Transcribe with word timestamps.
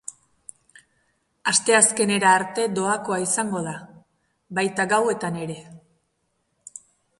Asteazkenera 1.51 2.31
arte 2.37 2.65
doakoa 2.79 3.21
izango 3.27 3.63
da, 3.69 3.75
baita 4.61 4.89
gauetan 4.97 5.41
ere. 5.45 5.61